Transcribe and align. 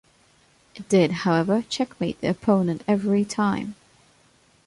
It 0.73 0.89
did, 0.89 1.11
however, 1.11 1.63
checkmate 1.69 2.21
the 2.21 2.29
opponent 2.31 2.83
every 2.87 3.23
time. 3.23 3.75